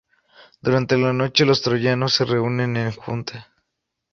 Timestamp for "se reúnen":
2.15-2.75